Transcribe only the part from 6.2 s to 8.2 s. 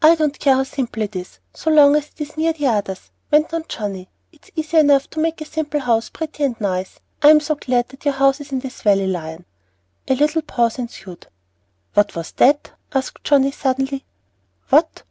and nice. I am so glad that your